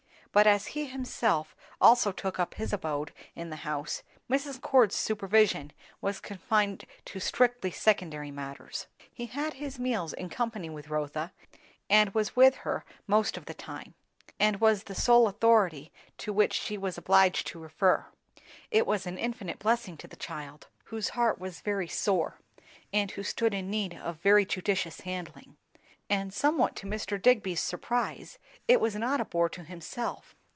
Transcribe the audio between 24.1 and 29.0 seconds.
very judicious handling. And somewhat to Mr. Digby's surprise, it was